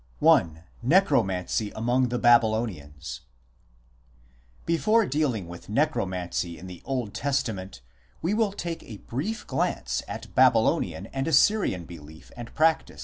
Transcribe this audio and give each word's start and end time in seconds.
I. 0.27 0.45
NECROMANCY 0.83 1.73
AMONG 1.75 2.07
THE 2.09 2.17
BABYLONIANS 2.17 3.19
Before 4.65 5.05
dealing 5.05 5.47
with 5.47 5.69
Necromancy 5.69 6.57
in 6.57 6.65
the 6.65 6.81
Old 6.83 7.13
Testament 7.13 7.81
we 8.19 8.33
will 8.33 8.51
take 8.51 8.81
a 8.81 8.97
brief 8.97 9.45
glance 9.45 10.01
at 10.07 10.33
Babylonian 10.33 11.05
and 11.13 11.27
Assyrian 11.27 11.85
belief 11.85 12.31
and 12.35 12.51
practice. 12.55 12.99